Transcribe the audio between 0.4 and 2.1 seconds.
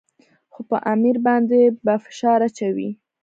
خو پر امیر باندې به